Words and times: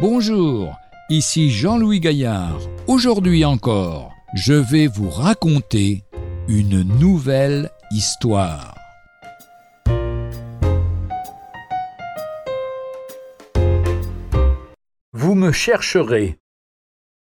Bonjour, 0.00 0.78
ici 1.10 1.50
Jean-Louis 1.50 2.00
Gaillard. 2.00 2.58
Aujourd'hui 2.86 3.44
encore, 3.44 4.14
je 4.34 4.54
vais 4.54 4.86
vous 4.86 5.10
raconter 5.10 6.04
une 6.48 6.82
nouvelle 6.98 7.70
histoire. 7.90 8.74
Vous 15.12 15.34
me 15.34 15.52
chercherez. 15.52 16.38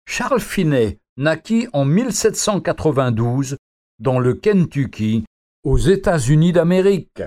Charles 0.07 0.41
Finet 0.41 0.97
naquit 1.17 1.67
en 1.71 1.85
1792 1.85 3.57
dans 3.99 4.17
le 4.17 4.33
Kentucky, 4.33 5.23
aux 5.63 5.77
États-Unis 5.77 6.51
d'Amérique. 6.51 7.21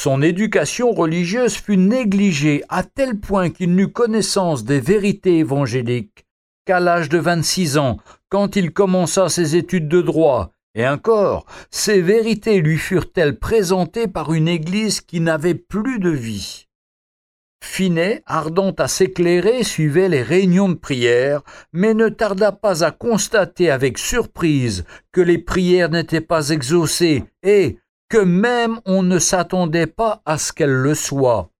Son 0.00 0.22
éducation 0.22 0.92
religieuse 0.92 1.56
fut 1.56 1.76
négligée 1.76 2.62
à 2.68 2.84
tel 2.84 3.18
point 3.18 3.50
qu'il 3.50 3.74
n'eut 3.74 3.90
connaissance 3.90 4.62
des 4.62 4.78
vérités 4.78 5.38
évangéliques 5.38 6.24
qu'à 6.64 6.78
l'âge 6.78 7.08
de 7.08 7.18
26 7.18 7.78
ans, 7.78 7.96
quand 8.28 8.54
il 8.54 8.70
commença 8.70 9.28
ses 9.28 9.56
études 9.56 9.88
de 9.88 10.00
droit, 10.00 10.52
et 10.76 10.86
encore, 10.86 11.46
ces 11.72 12.00
vérités 12.00 12.60
lui 12.60 12.78
furent-elles 12.78 13.40
présentées 13.40 14.06
par 14.06 14.32
une 14.32 14.46
Église 14.46 15.00
qui 15.00 15.18
n'avait 15.18 15.56
plus 15.56 15.98
de 15.98 16.10
vie? 16.10 16.68
Finet, 17.60 18.22
ardent 18.24 18.76
à 18.78 18.86
s'éclairer, 18.86 19.64
suivait 19.64 20.08
les 20.08 20.22
réunions 20.22 20.68
de 20.68 20.74
prière, 20.74 21.42
mais 21.72 21.92
ne 21.94 22.08
tarda 22.08 22.52
pas 22.52 22.84
à 22.84 22.92
constater 22.92 23.68
avec 23.68 23.98
surprise 23.98 24.84
que 25.10 25.20
les 25.20 25.38
prières 25.38 25.90
n'étaient 25.90 26.20
pas 26.20 26.50
exaucées 26.50 27.24
et 27.42 27.78
que 28.08 28.18
même 28.18 28.80
on 28.84 29.02
ne 29.02 29.18
s'attendait 29.18 29.86
pas 29.86 30.22
à 30.24 30.38
ce 30.38 30.52
qu'elles 30.52 30.70
le 30.70 30.94
soient. 30.94 31.50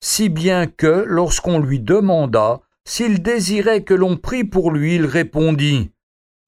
Si 0.00 0.28
bien 0.28 0.66
que, 0.66 1.04
lorsqu'on 1.06 1.58
lui 1.58 1.80
demanda 1.80 2.60
s'il 2.86 3.22
désirait 3.22 3.82
que 3.82 3.94
l'on 3.94 4.16
prie 4.16 4.44
pour 4.44 4.70
lui, 4.70 4.96
il 4.96 5.06
répondit 5.06 5.90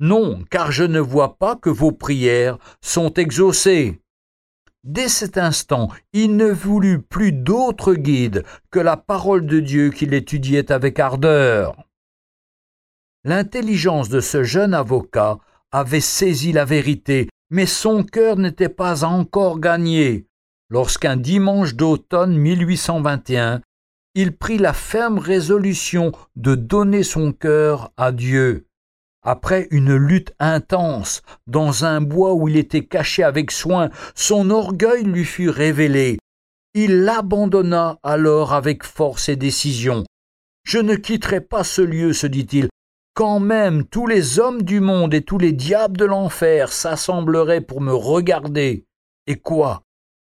Non, 0.01 0.45
car 0.51 0.71
je 0.71 0.85
ne 0.85 1.01
vois 1.01 1.39
pas 1.39 1.57
que 1.57 1.71
vos 1.71 1.93
prières 1.93 2.59
sont 2.83 3.15
exaucées. 3.15 4.01
Dès 4.85 5.09
cet 5.09 5.39
instant, 5.39 5.89
il 6.13 6.37
ne 6.37 6.51
voulut 6.51 7.01
plus 7.01 7.33
d'autre 7.33 7.95
guide 7.95 8.45
que 8.71 8.79
la 8.79 8.97
parole 8.97 9.47
de 9.47 9.61
Dieu 9.61 9.91
qu'il 9.91 10.15
étudiait 10.15 10.71
avec 10.71 11.01
ardeur. 11.01 11.75
L'intelligence 13.25 14.09
de 14.09 14.21
ce 14.21 14.45
jeune 14.45 14.75
avocat 14.75 15.39
avait 15.73 16.01
saisi 16.01 16.53
la 16.53 16.65
vérité, 16.65 17.29
mais 17.51 17.67
son 17.67 18.03
cœur 18.03 18.37
n'était 18.37 18.69
pas 18.69 19.05
encore 19.05 19.61
gagné, 19.61 20.27
lorsqu'un 20.69 21.17
dimanche 21.17 21.75
d'automne 21.75 22.37
1821, 22.37 23.61
il 24.15 24.37
prit 24.37 24.59
la 24.59 24.73
ferme 24.73 25.19
résolution 25.19 26.13
de 26.37 26.55
donner 26.55 27.03
son 27.03 27.33
cœur 27.33 27.93
à 27.97 28.13
Dieu. 28.13 28.67
Après 29.23 29.69
une 29.71 29.95
lutte 29.95 30.33
intense, 30.39 31.23
dans 31.47 31.85
un 31.85 32.01
bois 32.01 32.33
où 32.33 32.49
il 32.49 32.57
était 32.57 32.85
caché 32.85 33.23
avec 33.23 33.51
soin, 33.51 33.91
son 34.15 34.51
orgueil 34.51 35.03
lui 35.03 35.25
fut 35.25 35.51
révélé. 35.51 36.19
Il 36.75 37.03
l'abandonna 37.03 37.99
alors 38.03 38.55
avec 38.55 38.85
force 38.85 39.29
et 39.29 39.37
décision. 39.37 40.05
Je 40.65 40.79
ne 40.79 40.95
quitterai 40.95 41.41
pas 41.41 41.65
ce 41.65 41.83
lieu, 41.83 42.13
se 42.13 42.27
dit-il, 42.27 42.69
quand 43.17 43.41
même 43.41 43.87
tous 43.87 44.07
les 44.07 44.39
hommes 44.39 44.61
du 44.61 44.81
monde 44.81 45.15
et 45.15 45.23
tous 45.23 45.39
les 45.39 45.53
diables 45.53 45.97
de 45.97 46.05
l'enfer 46.05 46.71
s'assembleraient 46.71 47.63
pour 47.63 47.81
me 47.81 47.95
regarder. 47.95 48.85
Et 49.27 49.37
quoi? 49.37 49.85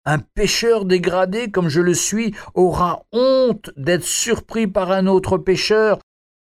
Un 0.06 0.20
pécheur 0.20 0.86
dégradé 0.86 1.52
comme 1.52 1.68
je 1.68 1.82
le 1.82 1.94
suis 1.94 2.34
aura 2.54 3.04
honte 3.12 3.72
d'être 3.76 4.06
surpris 4.06 4.68
par 4.68 4.92
un 4.92 5.06
autre 5.06 5.38
pécheur 5.38 6.00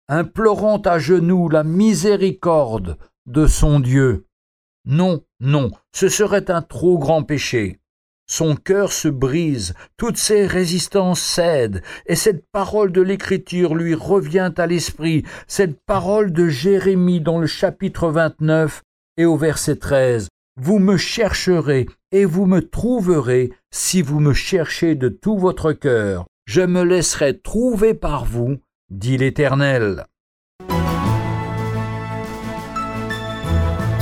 implorant 0.08 0.78
à 0.78 0.98
genoux 0.98 1.50
la 1.50 1.62
miséricorde 1.62 2.96
de 3.26 3.46
son 3.46 3.78
Dieu. 3.78 4.24
Non, 4.86 5.22
non, 5.40 5.70
ce 5.94 6.08
serait 6.08 6.50
un 6.50 6.62
trop 6.62 6.98
grand 6.98 7.22
péché. 7.22 7.79
Son 8.30 8.54
cœur 8.54 8.92
se 8.92 9.08
brise, 9.08 9.74
toutes 9.96 10.16
ses 10.16 10.46
résistances 10.46 11.20
cèdent, 11.20 11.82
et 12.06 12.14
cette 12.14 12.44
parole 12.52 12.92
de 12.92 13.02
l'Écriture 13.02 13.74
lui 13.74 13.92
revient 13.92 14.52
à 14.56 14.68
l'esprit, 14.68 15.24
cette 15.48 15.80
parole 15.84 16.32
de 16.32 16.46
Jérémie 16.46 17.20
dans 17.20 17.40
le 17.40 17.48
chapitre 17.48 18.08
29 18.08 18.82
et 19.16 19.24
au 19.24 19.36
verset 19.36 19.74
13. 19.74 20.28
Vous 20.60 20.78
me 20.78 20.96
chercherez 20.96 21.88
et 22.12 22.24
vous 22.24 22.46
me 22.46 22.60
trouverez 22.60 23.50
si 23.72 24.00
vous 24.00 24.20
me 24.20 24.32
cherchez 24.32 24.94
de 24.94 25.08
tout 25.08 25.36
votre 25.36 25.72
cœur. 25.72 26.24
Je 26.46 26.60
me 26.60 26.84
laisserai 26.84 27.36
trouver 27.36 27.94
par 27.94 28.26
vous 28.26 28.58
dit 28.90 29.18
l'Éternel. 29.18 30.06